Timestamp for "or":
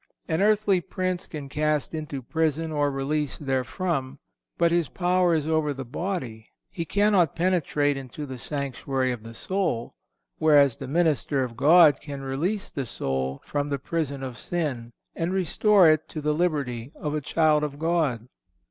2.71-2.89